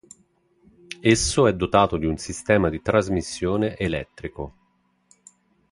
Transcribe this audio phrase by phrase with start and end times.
[1.03, 4.53] Esso è dotato di un sistema di trasmissione elettrico.